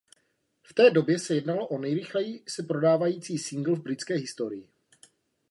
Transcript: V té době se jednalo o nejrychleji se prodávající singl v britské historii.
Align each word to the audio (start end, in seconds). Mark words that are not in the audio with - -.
V 0.63 0.73
té 0.73 0.89
době 0.89 1.19
se 1.19 1.35
jednalo 1.35 1.67
o 1.67 1.77
nejrychleji 1.79 2.43
se 2.47 2.63
prodávající 2.63 3.37
singl 3.37 3.75
v 3.75 3.83
britské 3.83 4.13
historii. 4.15 4.67